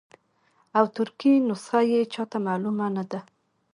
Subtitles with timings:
[0.77, 3.19] او ترکي نسخه یې چاته معلومه نه ده.